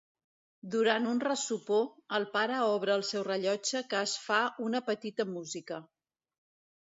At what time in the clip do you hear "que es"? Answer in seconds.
3.91-4.13